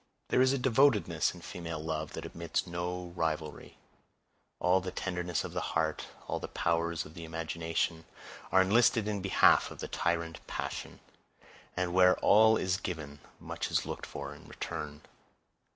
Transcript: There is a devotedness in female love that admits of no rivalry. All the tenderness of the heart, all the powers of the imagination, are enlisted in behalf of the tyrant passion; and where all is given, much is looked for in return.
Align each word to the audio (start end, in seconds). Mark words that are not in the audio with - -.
There 0.29 0.41
is 0.41 0.51
a 0.51 0.57
devotedness 0.57 1.31
in 1.31 1.41
female 1.41 1.77
love 1.79 2.13
that 2.13 2.25
admits 2.25 2.61
of 2.61 2.67
no 2.69 3.13
rivalry. 3.15 3.77
All 4.59 4.81
the 4.81 4.89
tenderness 4.89 5.43
of 5.43 5.53
the 5.53 5.61
heart, 5.77 6.07
all 6.27 6.39
the 6.39 6.47
powers 6.47 7.05
of 7.05 7.13
the 7.13 7.23
imagination, 7.23 8.05
are 8.51 8.63
enlisted 8.63 9.07
in 9.07 9.21
behalf 9.21 9.69
of 9.69 9.77
the 9.77 9.87
tyrant 9.87 10.39
passion; 10.47 11.01
and 11.77 11.93
where 11.93 12.17
all 12.17 12.57
is 12.57 12.77
given, 12.77 13.19
much 13.39 13.69
is 13.69 13.85
looked 13.85 14.07
for 14.07 14.33
in 14.33 14.47
return. 14.47 15.01